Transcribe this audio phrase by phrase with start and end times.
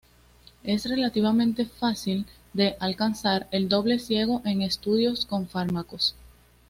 [0.63, 6.15] Es relativamente fácil de alcanzar el doble ciego en estudios con fármacos.